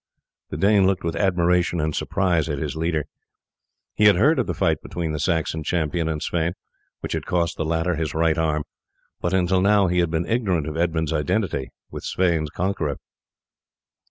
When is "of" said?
4.39-4.47, 10.65-10.75